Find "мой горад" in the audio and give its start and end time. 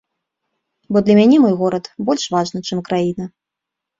1.43-1.85